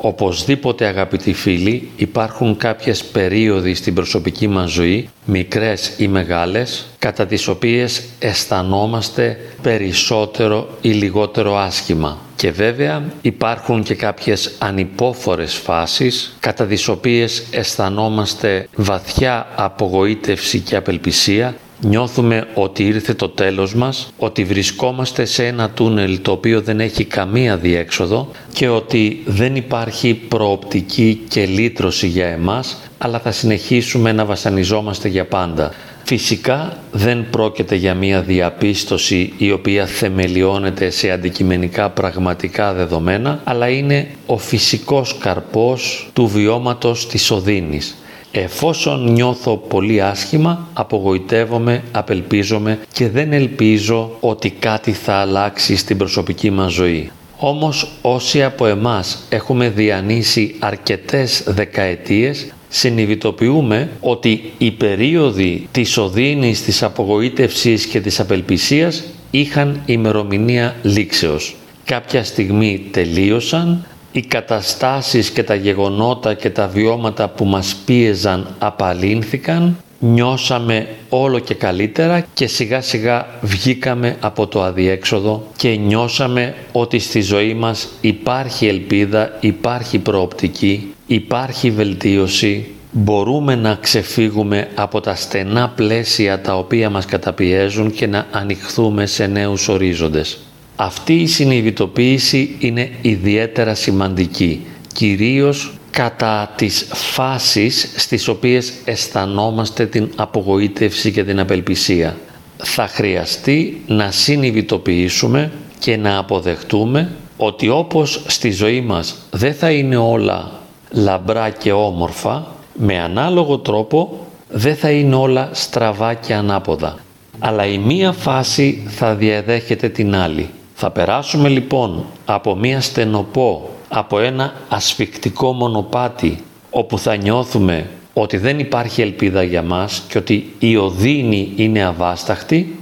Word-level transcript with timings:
Οπωσδήποτε 0.00 0.84
αγαπητοί 0.86 1.32
φίλοι 1.32 1.90
υπάρχουν 1.96 2.56
κάποιες 2.56 3.04
περίοδοι 3.04 3.74
στην 3.74 3.94
προσωπική 3.94 4.48
μας 4.48 4.70
ζωή, 4.70 5.08
μικρές 5.24 5.92
ή 5.96 6.08
μεγάλες, 6.08 6.86
κατά 6.98 7.26
τις 7.26 7.48
οποίες 7.48 8.02
αισθανόμαστε 8.18 9.38
περισσότερο 9.62 10.68
ή 10.80 10.90
λιγότερο 10.90 11.56
άσχημα. 11.56 12.18
Και 12.36 12.50
βέβαια 12.50 13.12
υπάρχουν 13.22 13.82
και 13.82 13.94
κάποιες 13.94 14.52
ανυπόφορες 14.58 15.54
φάσεις 15.54 16.36
κατά 16.40 16.66
τις 16.66 16.88
οποίες 16.88 17.42
αισθανόμαστε 17.50 18.68
βαθιά 18.76 19.46
απογοήτευση 19.56 20.58
και 20.60 20.76
απελπισία 20.76 21.56
Νιώθουμε 21.80 22.46
ότι 22.54 22.86
ήρθε 22.86 23.14
το 23.14 23.28
τέλος 23.28 23.74
μας, 23.74 24.12
ότι 24.18 24.44
βρισκόμαστε 24.44 25.24
σε 25.24 25.46
ένα 25.46 25.70
τούνελ 25.70 26.22
το 26.22 26.32
οποίο 26.32 26.60
δεν 26.60 26.80
έχει 26.80 27.04
καμία 27.04 27.56
διέξοδο 27.56 28.30
και 28.52 28.68
ότι 28.68 29.22
δεν 29.26 29.56
υπάρχει 29.56 30.14
προοπτική 30.14 31.20
και 31.28 31.46
λύτρωση 31.46 32.06
για 32.06 32.26
εμάς, 32.26 32.78
αλλά 32.98 33.18
θα 33.18 33.30
συνεχίσουμε 33.32 34.12
να 34.12 34.24
βασανιζόμαστε 34.24 35.08
για 35.08 35.24
πάντα. 35.24 35.72
Φυσικά 36.04 36.76
δεν 36.92 37.26
πρόκειται 37.30 37.74
για 37.74 37.94
μία 37.94 38.22
διαπίστωση 38.22 39.32
η 39.36 39.52
οποία 39.52 39.86
θεμελιώνεται 39.86 40.90
σε 40.90 41.10
αντικειμενικά 41.10 41.90
πραγματικά 41.90 42.72
δεδομένα, 42.72 43.40
αλλά 43.44 43.68
είναι 43.68 44.08
ο 44.26 44.38
φυσικός 44.38 45.18
καρπός 45.18 46.10
του 46.12 46.26
βιώματος 46.26 47.06
της 47.06 47.30
οδύνης. 47.30 47.96
Εφόσον 48.42 49.12
νιώθω 49.12 49.56
πολύ 49.56 50.02
άσχημα, 50.02 50.68
απογοητεύομαι, 50.72 51.82
απελπίζομαι 51.92 52.78
και 52.92 53.08
δεν 53.08 53.32
ελπίζω 53.32 54.16
ότι 54.20 54.50
κάτι 54.50 54.92
θα 54.92 55.12
αλλάξει 55.12 55.76
στην 55.76 55.96
προσωπική 55.96 56.50
μας 56.50 56.72
ζωή. 56.72 57.10
Όμως 57.36 57.90
όσοι 58.02 58.42
από 58.42 58.66
εμάς 58.66 59.18
έχουμε 59.28 59.68
διανύσει 59.68 60.54
αρκετές 60.58 61.42
δεκαετίες, 61.46 62.52
συνειδητοποιούμε 62.68 63.90
ότι 64.00 64.52
οι 64.58 64.70
περίοδοι 64.70 65.68
της 65.70 65.96
οδύνης, 65.96 66.62
της 66.62 66.82
απογοήτευσης 66.82 67.86
και 67.86 68.00
της 68.00 68.20
απελπισίας 68.20 69.04
είχαν 69.30 69.82
ημερομηνία 69.86 70.76
λήξεως. 70.82 71.56
Κάποια 71.84 72.24
στιγμή 72.24 72.86
τελείωσαν, 72.90 73.86
οι 74.12 74.20
καταστάσεις 74.20 75.30
και 75.30 75.42
τα 75.42 75.54
γεγονότα 75.54 76.34
και 76.34 76.50
τα 76.50 76.68
βιώματα 76.68 77.28
που 77.28 77.44
μας 77.44 77.76
πίεζαν 77.84 78.54
απαλύνθηκαν, 78.58 79.76
νιώσαμε 79.98 80.88
όλο 81.08 81.38
και 81.38 81.54
καλύτερα 81.54 82.26
και 82.34 82.46
σιγά 82.46 82.80
σιγά 82.80 83.26
βγήκαμε 83.40 84.16
από 84.20 84.46
το 84.46 84.62
αδιέξοδο 84.62 85.46
και 85.56 85.68
νιώσαμε 85.68 86.54
ότι 86.72 86.98
στη 86.98 87.20
ζωή 87.20 87.54
μας 87.54 87.88
υπάρχει 88.00 88.66
ελπίδα, 88.66 89.36
υπάρχει 89.40 89.98
προοπτική, 89.98 90.94
υπάρχει 91.06 91.70
βελτίωση, 91.70 92.66
μπορούμε 92.90 93.54
να 93.54 93.74
ξεφύγουμε 93.74 94.68
από 94.74 95.00
τα 95.00 95.14
στενά 95.14 95.68
πλαίσια 95.68 96.40
τα 96.40 96.56
οποία 96.58 96.90
μας 96.90 97.04
καταπιέζουν 97.04 97.90
και 97.90 98.06
να 98.06 98.26
ανοιχθούμε 98.30 99.06
σε 99.06 99.26
νέους 99.26 99.68
ορίζοντες. 99.68 100.38
Αυτή 100.80 101.14
η 101.14 101.26
συνειδητοποίηση 101.26 102.56
είναι 102.58 102.90
ιδιαίτερα 103.02 103.74
σημαντική, 103.74 104.66
κυρίως 104.92 105.72
κατά 105.90 106.52
τις 106.56 106.86
φάσεις 106.92 107.92
στις 107.96 108.28
οποίες 108.28 108.72
αισθανόμαστε 108.84 109.86
την 109.86 110.10
απογοήτευση 110.16 111.12
και 111.12 111.24
την 111.24 111.40
απελπισία. 111.40 112.16
Θα 112.56 112.86
χρειαστεί 112.86 113.82
να 113.86 114.10
συνειδητοποιήσουμε 114.10 115.52
και 115.78 115.96
να 115.96 116.18
αποδεχτούμε 116.18 117.12
ότι 117.36 117.68
όπως 117.68 118.22
στη 118.26 118.50
ζωή 118.50 118.80
μας 118.80 119.16
δεν 119.30 119.54
θα 119.54 119.70
είναι 119.70 119.96
όλα 119.96 120.52
λαμπρά 120.90 121.50
και 121.50 121.72
όμορφα, 121.72 122.46
με 122.74 122.98
ανάλογο 123.00 123.58
τρόπο 123.58 124.26
δεν 124.48 124.76
θα 124.76 124.90
είναι 124.90 125.14
όλα 125.14 125.50
στραβά 125.52 126.14
και 126.14 126.34
ανάποδα. 126.34 126.98
Αλλά 127.38 127.66
η 127.66 127.78
μία 127.78 128.12
φάση 128.12 128.86
θα 128.88 129.14
διαδέχεται 129.14 129.88
την 129.88 130.14
άλλη. 130.16 130.48
Θα 130.80 130.90
περάσουμε 130.90 131.48
λοιπόν 131.48 132.04
από 132.24 132.54
μία 132.54 132.80
στενοπό, 132.80 133.70
από 133.88 134.18
ένα 134.20 134.52
ασφικτικό 134.68 135.52
μονοπάτι 135.52 136.38
όπου 136.70 136.98
θα 136.98 137.16
νιώθουμε 137.16 137.90
ότι 138.12 138.36
δεν 138.36 138.58
υπάρχει 138.58 139.00
ελπίδα 139.02 139.42
για 139.42 139.62
μας 139.62 140.02
και 140.08 140.18
ότι 140.18 140.54
η 140.58 140.76
οδύνη 140.76 141.52
είναι 141.56 141.84
αβάσταχτη, 141.84 142.78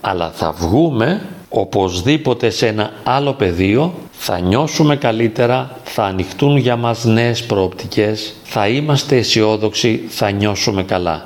αλλά 0.00 0.30
θα 0.34 0.52
βγούμε 0.52 1.22
οπωσδήποτε 1.48 2.50
σε 2.50 2.66
ένα 2.66 2.90
άλλο 3.04 3.32
πεδίο, 3.32 3.94
θα 4.10 4.38
νιώσουμε 4.38 4.96
καλύτερα, 4.96 5.76
θα 5.84 6.04
ανοιχτούν 6.04 6.56
για 6.56 6.76
μας 6.76 7.04
νέες 7.04 7.44
προοπτικές, 7.46 8.34
θα 8.44 8.68
είμαστε 8.68 9.16
αισιόδοξοι, 9.16 10.04
θα 10.08 10.30
νιώσουμε 10.30 10.82
καλά. 10.82 11.24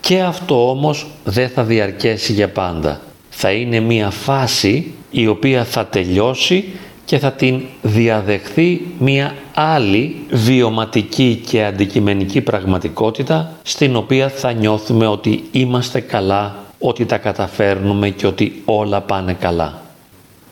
Και 0.00 0.20
αυτό 0.20 0.70
όμως 0.70 1.06
δεν 1.24 1.48
θα 1.48 1.62
διαρκέσει 1.62 2.32
για 2.32 2.48
πάντα. 2.48 3.00
Θα 3.30 3.50
είναι 3.50 3.80
μία 3.80 4.10
φάση 4.10 4.94
η 5.12 5.26
οποία 5.26 5.64
θα 5.64 5.86
τελειώσει 5.86 6.64
και 7.04 7.18
θα 7.18 7.32
την 7.32 7.60
διαδεχθεί 7.82 8.80
μία 8.98 9.34
άλλη 9.54 10.16
βιωματική 10.30 11.42
και 11.46 11.64
αντικειμενική 11.64 12.40
πραγματικότητα 12.40 13.56
στην 13.62 13.96
οποία 13.96 14.28
θα 14.28 14.52
νιώθουμε 14.52 15.06
ότι 15.06 15.44
είμαστε 15.50 16.00
καλά, 16.00 16.56
ότι 16.78 17.04
τα 17.04 17.18
καταφέρνουμε 17.18 18.08
και 18.10 18.26
ότι 18.26 18.62
όλα 18.64 19.00
πάνε 19.00 19.32
καλά. 19.32 19.82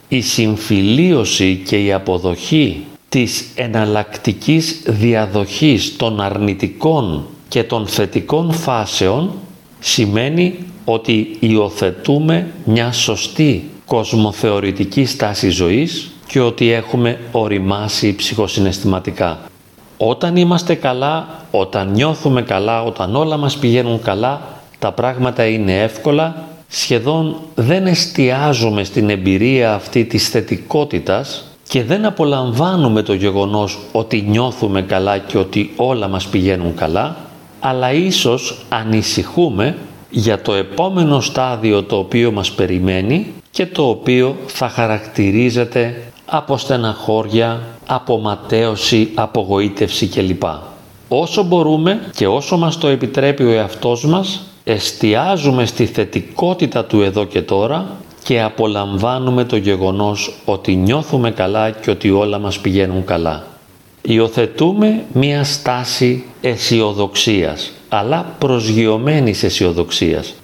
Η 0.08 0.20
συμφιλίωση 0.20 1.62
και 1.66 1.84
η 1.84 1.92
αποδοχή 1.92 2.84
της 3.08 3.44
εναλλακτικής 3.54 4.82
διαδοχής 4.86 5.96
των 5.96 6.20
αρνητικών 6.20 7.26
και 7.48 7.64
των 7.64 7.86
θετικών 7.86 8.52
φάσεων 8.52 9.30
σημαίνει 9.80 10.54
ότι 10.84 11.36
υιοθετούμε 11.40 12.50
μια 12.64 12.92
σωστή 12.92 13.64
κοσμοθεωρητική 13.90 15.04
στάση 15.04 15.48
ζωής 15.48 16.10
και 16.26 16.40
ότι 16.40 16.72
έχουμε 16.72 17.18
οριμάσει 17.32 18.14
ψυχοσυναισθηματικά. 18.14 19.38
Όταν 19.96 20.36
είμαστε 20.36 20.74
καλά, 20.74 21.28
όταν 21.50 21.90
νιώθουμε 21.90 22.42
καλά, 22.42 22.82
όταν 22.82 23.16
όλα 23.16 23.36
μας 23.36 23.56
πηγαίνουν 23.56 24.02
καλά, 24.02 24.40
τα 24.78 24.92
πράγματα 24.92 25.46
είναι 25.46 25.82
εύκολα, 25.82 26.44
σχεδόν 26.68 27.36
δεν 27.54 27.86
εστιάζουμε 27.86 28.84
στην 28.84 29.10
εμπειρία 29.10 29.74
αυτή 29.74 30.04
της 30.04 30.28
θετικότητας 30.28 31.44
και 31.68 31.84
δεν 31.84 32.04
απολαμβάνουμε 32.04 33.02
το 33.02 33.14
γεγονός 33.14 33.78
ότι 33.92 34.24
νιώθουμε 34.28 34.82
καλά 34.82 35.18
και 35.18 35.38
ότι 35.38 35.72
όλα 35.76 36.08
μας 36.08 36.26
πηγαίνουν 36.26 36.74
καλά, 36.74 37.16
αλλά 37.60 37.92
ίσως 37.92 38.64
ανησυχούμε 38.68 39.76
για 40.10 40.42
το 40.42 40.52
επόμενο 40.52 41.20
στάδιο 41.20 41.82
το 41.82 41.96
οποίο 41.96 42.32
μας 42.32 42.52
περιμένει 42.52 43.26
και 43.50 43.66
το 43.66 43.88
οποίο 43.88 44.36
θα 44.46 44.68
χαρακτηρίζεται 44.68 46.02
από 46.26 46.56
στεναχώρια, 46.56 47.60
από 47.86 48.18
ματέωση, 48.18 49.10
απογοήτευση 49.14 50.08
κλπ. 50.08 50.42
Όσο 51.08 51.42
μπορούμε 51.42 52.00
και 52.14 52.26
όσο 52.26 52.56
μας 52.56 52.78
το 52.78 52.88
επιτρέπει 52.88 53.42
ο 53.42 53.50
εαυτός 53.50 54.04
μας, 54.04 54.40
εστιάζουμε 54.64 55.66
στη 55.66 55.86
θετικότητα 55.86 56.84
του 56.84 57.02
εδώ 57.02 57.24
και 57.24 57.42
τώρα 57.42 57.96
και 58.22 58.42
απολαμβάνουμε 58.42 59.44
το 59.44 59.56
γεγονός 59.56 60.34
ότι 60.44 60.74
νιώθουμε 60.74 61.30
καλά 61.30 61.70
και 61.70 61.90
ότι 61.90 62.10
όλα 62.10 62.38
μας 62.38 62.58
πηγαίνουν 62.58 63.04
καλά. 63.04 63.46
Υιοθετούμε 64.02 65.04
μία 65.12 65.44
στάση 65.44 66.24
αισιοδοξίας, 66.40 67.72
αλλά 67.88 68.34
προσγειωμένης 68.38 69.42
αισιοδοξίας. 69.42 70.34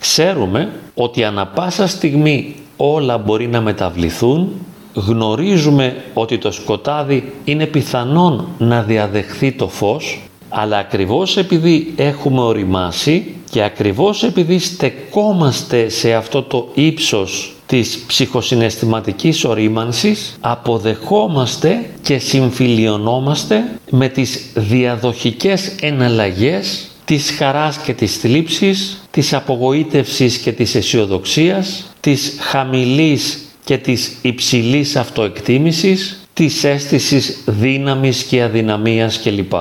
Ξέρουμε 0.00 0.72
ότι 0.94 1.24
ανα 1.24 1.46
πάσα 1.46 1.86
στιγμή 1.86 2.54
όλα 2.76 3.18
μπορεί 3.18 3.46
να 3.46 3.60
μεταβληθούν, 3.60 4.48
γνωρίζουμε 4.94 6.04
ότι 6.14 6.38
το 6.38 6.50
σκοτάδι 6.50 7.32
είναι 7.44 7.66
πιθανόν 7.66 8.48
να 8.58 8.82
διαδεχθεί 8.82 9.52
το 9.52 9.68
φως, 9.68 10.20
αλλά 10.48 10.78
ακριβώς 10.78 11.36
επειδή 11.36 11.92
έχουμε 11.96 12.40
οριμάσει 12.40 13.34
και 13.50 13.62
ακριβώς 13.62 14.22
επειδή 14.22 14.58
στεκόμαστε 14.58 15.88
σε 15.88 16.14
αυτό 16.14 16.42
το 16.42 16.68
ύψος 16.74 17.54
της 17.66 18.04
ψυχοσυναισθηματικής 18.06 19.44
ορίμανσης 19.44 20.36
αποδεχόμαστε 20.40 21.90
και 22.02 22.18
συμφιλιωνόμαστε 22.18 23.78
με 23.90 24.08
τις 24.08 24.50
διαδοχικές 24.54 25.74
εναλλαγές 25.80 26.90
της 27.04 27.30
χαράς 27.30 27.78
και 27.78 27.92
της 27.92 28.16
θλίψης, 28.16 28.99
της 29.10 29.34
απογοήτευσης 29.34 30.38
και 30.38 30.52
της 30.52 30.74
αισιοδοξίας, 30.74 31.92
της 32.00 32.36
χαμηλής 32.40 33.38
και 33.64 33.78
της 33.78 34.16
υψηλής 34.22 34.96
αυτοεκτίμησης, 34.96 36.20
της 36.32 36.64
αίσθησης 36.64 37.42
δύναμης 37.46 38.22
και 38.22 38.42
αδυναμίας 38.42 39.20
κλπ. 39.22 39.52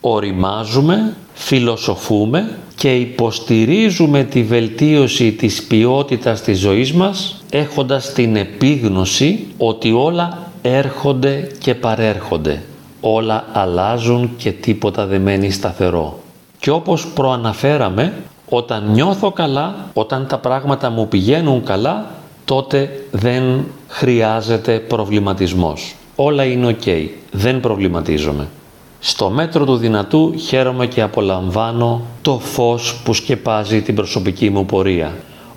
Οριμάζουμε, 0.00 1.16
φιλοσοφούμε 1.32 2.58
και 2.74 2.94
υποστηρίζουμε 2.94 4.24
τη 4.24 4.42
βελτίωση 4.42 5.32
της 5.32 5.62
ποιότητας 5.62 6.42
της 6.42 6.58
ζωής 6.58 6.92
μας 6.92 7.42
έχοντας 7.50 8.12
την 8.12 8.36
επίγνωση 8.36 9.46
ότι 9.58 9.92
όλα 9.92 10.50
έρχονται 10.62 11.50
και 11.58 11.74
παρέρχονται. 11.74 12.62
όλα 13.00 13.44
αλλάζουν 13.52 14.30
και 14.36 14.52
τίποτα 14.52 15.06
δεν 15.06 15.20
μένει 15.20 15.50
σταθερό. 15.50 16.22
Και 16.58 16.70
όπως 16.70 17.06
προαναφέραμε, 17.06 18.12
όταν 18.50 18.90
νιώθω 18.90 19.30
καλά, 19.30 19.74
όταν 19.92 20.26
τα 20.26 20.38
πράγματα 20.38 20.90
μου 20.90 21.08
πηγαίνουν 21.08 21.64
καλά, 21.64 22.06
τότε 22.44 23.04
δεν 23.10 23.42
χρειάζεται 23.88 24.78
προβληματισμός. 24.78 25.94
Όλα 26.16 26.44
είναι 26.44 26.76
ok, 26.80 27.08
δεν 27.30 27.60
προβληματίζομαι. 27.60 28.48
Στο 29.00 29.30
μέτρο 29.30 29.64
του 29.64 29.76
δυνατού 29.76 30.34
χαίρομαι 30.36 30.86
και 30.86 31.02
απολαμβάνω 31.02 32.02
το 32.22 32.38
φως 32.38 33.00
που 33.04 33.14
σκεπάζει 33.14 33.82
την 33.82 33.94
προσωπική 33.94 34.50
μου 34.50 34.66
πορεία. 34.66 35.14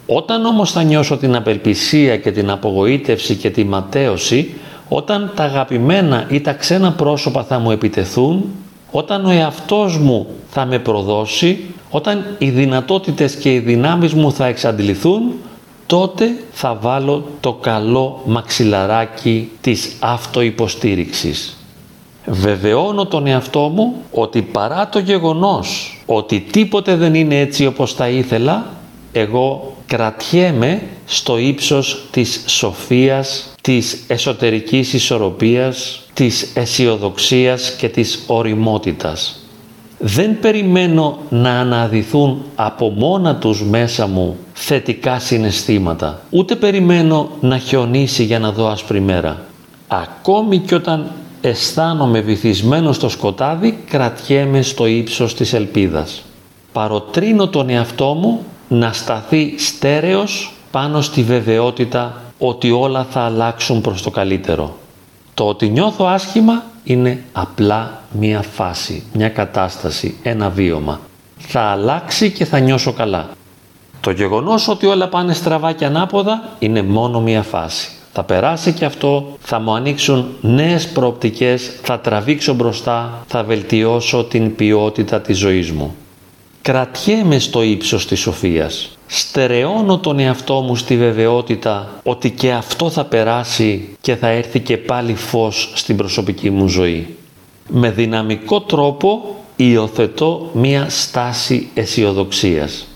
Όταν 0.07 0.46
όμως 0.46 0.72
θα 0.72 0.84
νιώσω 0.84 1.18
την 1.18 1.36
απελπισία 1.36 2.18
και 2.18 2.31
την 2.31 2.50
απογοήτευση 2.50 3.36
και 3.36 3.50
τη 3.50 3.63
ματέωση, 3.63 4.54
όταν 4.89 5.31
τα 5.36 5.44
αγαπημένα 5.44 6.25
ή 6.30 6.42
τα 6.42 6.54
ξένα 6.54 6.92
πρόσωπα 6.92 7.44
θα 7.44 7.60
μου 7.60 7.72
επιτεθούν, 7.72 8.44
όταν 8.92 9.25
ο 9.25 9.30
εαυτός 9.30 9.98
μου 9.98 10.28
θα 10.50 10.66
με 10.66 10.80
προδώσει, 10.80 11.66
όταν 11.95 12.36
οι 12.38 12.50
δυνατότητες 12.50 13.36
και 13.36 13.54
οι 13.54 13.60
δυνάμεις 13.60 14.13
μου 14.13 14.31
θα 14.31 14.45
εξαντληθούν, 14.45 15.34
τότε 15.86 16.44
θα 16.51 16.78
βάλω 16.81 17.25
το 17.40 17.54
καλό 17.54 18.22
μαξιλαράκι 18.25 19.50
της 19.62 19.95
αυτοϋποστήριξης. 20.00 21.57
Βεβαιώνω 22.25 23.06
τον 23.06 23.28
εαυτό 23.28 23.60
μου 23.60 23.95
ότι 24.12 24.42
παρά 24.42 24.90
το 24.90 25.00
γεγονός 25.00 25.98
ότι 26.06 26.40
τίποτε 26.51 26.95
δεν 26.95 27.13
είναι 27.13 27.40
έτσι 27.40 27.66
όπως 27.66 27.94
θα 27.94 28.10
ήθελα, 28.10 28.66
εγώ 29.12 29.75
κρατιέμαι 29.86 30.81
στο 31.06 31.38
ύψος 31.38 32.06
της 32.12 32.44
σοφίας, 32.46 33.54
της 33.62 34.04
εσωτερικής 34.07 34.94
ισορροπίας, 34.94 36.01
της 36.13 36.51
αισιοδοξίας 36.56 37.72
και 37.72 37.89
της 37.89 38.24
οριμότητας. 38.28 39.43
Δεν 40.06 40.40
περιμένω 40.40 41.18
να 41.30 41.60
αναδυθούν 41.60 42.44
από 42.56 42.90
μόνα 42.90 43.36
τους 43.36 43.64
μέσα 43.64 44.08
μου 44.08 44.38
θετικά 44.54 45.20
συναισθήματα. 45.20 46.22
Ούτε 46.30 46.56
περιμένω 46.56 47.30
να 47.42 47.58
χιονίσει 47.58 48.24
για 48.24 48.40
να 48.40 48.52
δω 48.52 48.68
άσπρη 48.68 49.00
μέρα. 49.00 49.42
Ακόμη 49.88 50.58
και 50.58 50.76
όταν 50.76 51.12
αισθάνομαι 51.42 52.20
βυθισμένο 52.20 52.92
στο 52.92 53.10
σκοτάδι, 53.10 53.80
κρατιέμαι 53.90 54.62
στο 54.62 54.86
ύψος 54.86 55.36
της 55.36 55.54
ελπίδας. 55.54 56.22
Παροτρύνω 56.72 57.48
τον 57.48 57.70
εαυτό 57.70 58.14
μου 58.14 58.40
να 58.68 58.94
σταθεί 58.94 59.54
στέρεος 59.58 60.54
πάνω 60.72 61.02
στη 61.02 61.24
βεβαιότητα 61.24 62.22
ότι 62.38 62.72
όλα 62.72 63.06
θα 63.10 63.20
αλλάξουν 63.22 63.82
προς 63.82 64.02
το 64.02 64.10
καλύτερο. 64.10 64.78
Το 65.34 65.44
ότι 65.44 65.70
νιώθω 65.70 66.06
άσχημα 66.06 66.64
είναι 66.84 67.24
απλά 67.32 68.02
μία 68.12 68.42
φάση, 68.42 69.04
μια 69.14 69.30
κατάσταση, 69.30 70.16
ένα 70.24 70.50
βίωμα. 70.50 71.00
Θα 71.38 71.62
αλλάξει 71.62 72.32
και 72.32 72.46
θα 72.46 72.60
νιώσω 72.60 72.94
καλά. 72.94 73.30
Το 74.02 74.12
γεγονός 74.12 74.68
ότι 74.68 74.86
όλα 74.86 75.08
πάνε 75.08 75.34
στραβά 75.34 75.72
και 75.72 75.86
ανάποδα 75.86 76.50
είναι 76.60 76.82
μόνο 76.82 77.22
μία 77.22 77.42
φάση. 77.44 77.90
Θα 78.14 78.24
περάσει 78.24 78.72
και 78.72 78.86
αυτό, 78.86 79.38
θα 79.40 79.60
μου 79.60 79.74
ανοίξουν 79.74 80.26
νέες 80.42 80.88
προοπτικές, 80.88 81.80
θα 81.84 82.00
τραβήξω 82.00 82.54
μπροστά, 82.54 83.24
θα 83.28 83.44
βελτιώσω 83.44 84.24
την 84.24 84.56
ποιότητα 84.56 85.22
της 85.22 85.38
ζωής 85.38 85.72
μου. 85.72 85.96
Κρατιέμαι 86.63 87.39
στο 87.39 87.63
ύψος 87.63 88.07
της 88.07 88.19
σοφίας. 88.19 88.98
Στερεώνω 89.07 89.98
τον 89.98 90.19
εαυτό 90.19 90.62
μου 90.62 90.75
στη 90.75 90.98
βεβαιότητα 90.98 92.00
ότι 92.04 92.31
και 92.31 92.51
αυτό 92.51 92.89
θα 92.89 93.06
περάσει 93.06 93.89
και 94.01 94.15
θα 94.15 94.27
έρθει 94.27 94.60
και 94.60 94.77
πάλι 94.77 95.15
φως 95.15 95.71
στην 95.75 95.98
προσωπική 95.98 96.50
μου 96.50 96.68
ζωή. 96.68 97.15
Με 97.68 97.92
δυναμικό 97.92 98.62
τρόπο 98.62 99.36
υιοθετώ 99.56 100.50
μία 100.54 100.89
στάση 100.89 101.68
αισιοδοξίας. 101.74 102.88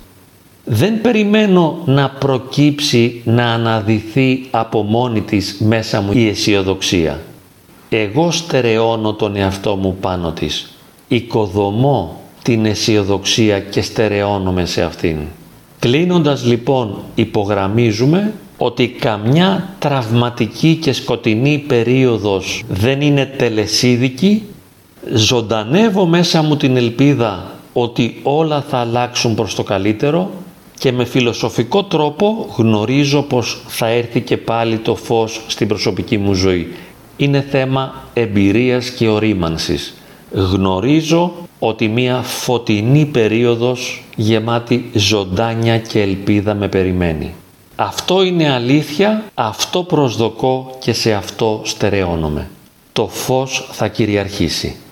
Δεν 0.65 1.01
περιμένω 1.01 1.81
να 1.85 2.09
προκύψει, 2.09 3.21
να 3.25 3.45
αναδυθεί 3.45 4.47
από 4.51 4.83
μόνη 4.83 5.21
της 5.21 5.57
μέσα 5.59 6.01
μου 6.01 6.11
η 6.13 6.27
αισιοδοξία. 6.27 7.21
Εγώ 7.89 8.31
στερεώνω 8.31 9.13
τον 9.13 9.35
εαυτό 9.35 9.75
μου 9.75 9.97
πάνω 10.01 10.31
της. 10.31 10.75
Οικοδομώ 11.07 12.21
την 12.47 12.65
αισιοδοξία 12.65 13.59
και 13.59 13.81
στερεώνομαι 13.81 14.65
σε 14.65 14.81
αυτήν. 14.81 15.17
Κλείνοντας 15.79 16.45
λοιπόν 16.45 16.97
υπογραμμίζουμε 17.15 18.33
ότι 18.57 18.87
καμιά 18.87 19.69
τραυματική 19.79 20.75
και 20.75 20.93
σκοτεινή 20.93 21.63
περίοδος 21.67 22.63
δεν 22.69 23.01
είναι 23.01 23.25
τελεσίδικη, 23.25 24.43
ζωντανεύω 25.13 26.05
μέσα 26.05 26.41
μου 26.41 26.57
την 26.57 26.77
ελπίδα 26.77 27.51
ότι 27.73 28.19
όλα 28.23 28.61
θα 28.69 28.77
αλλάξουν 28.77 29.35
προς 29.35 29.55
το 29.55 29.63
καλύτερο 29.63 30.31
και 30.77 30.91
με 30.91 31.05
φιλοσοφικό 31.05 31.83
τρόπο 31.83 32.53
γνωρίζω 32.57 33.21
πως 33.21 33.61
θα 33.67 33.87
έρθει 33.87 34.21
και 34.21 34.37
πάλι 34.37 34.77
το 34.77 34.95
φως 34.95 35.41
στην 35.47 35.67
προσωπική 35.67 36.17
μου 36.17 36.33
ζωή. 36.33 36.73
Είναι 37.17 37.45
θέμα 37.49 38.03
εμπειρίας 38.13 38.89
και 38.89 39.07
ορίμανσης. 39.07 39.93
Γνωρίζω 40.31 41.46
ότι 41.59 41.87
μία 41.87 42.21
φωτεινή 42.21 43.05
περίοδος 43.05 44.03
γεμάτη 44.15 44.89
ζωντάνια 44.93 45.79
και 45.79 46.01
ελπίδα 46.01 46.53
με 46.53 46.67
περιμένει. 46.67 47.33
Αυτό 47.75 48.23
είναι 48.23 48.51
αλήθεια, 48.51 49.23
αυτό 49.33 49.83
προσδοκώ 49.83 50.75
και 50.79 50.93
σε 50.93 51.13
αυτό 51.13 51.61
στερεώνομαι. 51.63 52.49
Το 52.93 53.07
φως 53.07 53.69
θα 53.71 53.87
κυριαρχήσει. 53.87 54.75